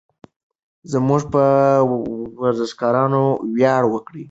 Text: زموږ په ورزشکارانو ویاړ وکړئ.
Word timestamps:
زموږ 0.91 1.21
په 1.33 1.43
ورزشکارانو 2.43 3.23
ویاړ 3.55 3.83
وکړئ. 3.89 4.19